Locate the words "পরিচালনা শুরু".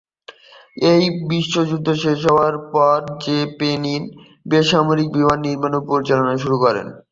5.89-6.57